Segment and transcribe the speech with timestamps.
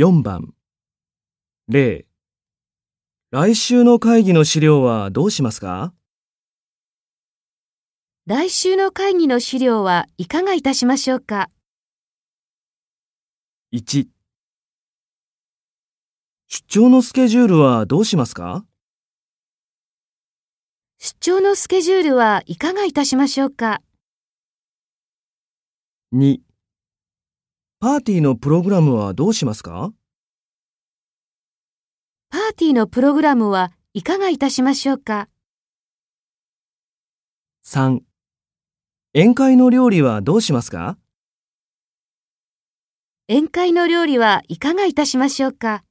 [0.00, 0.54] 4番。
[1.68, 2.06] 0
[3.32, 5.92] 来週の会議の資料はどうしますか？
[8.24, 11.50] 来週の会議の資料はいかがいたしましょうか
[13.74, 14.06] ?1
[16.48, 18.64] 出張のスケジュールはどうしますか？
[20.96, 23.82] 出張のスケジュールはいかがいたしましょうか
[26.14, 26.40] ?2
[27.82, 29.94] パーティーのプログラムはどうしますか？
[32.28, 35.30] パーティーのプログラムはいかがいたしましょうか
[37.64, 38.00] ?3
[39.14, 40.98] 宴会の料理はどうしますか？
[43.30, 45.82] 宴会の料理はいかがいたしましょうか？